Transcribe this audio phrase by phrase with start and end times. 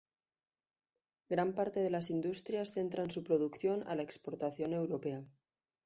[1.29, 5.23] Gran parte de las industrias centran su producción a la exportación europea.